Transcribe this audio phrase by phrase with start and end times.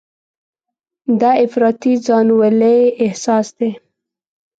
[1.19, 3.69] دا افراطي ځانولۍ احساس دی.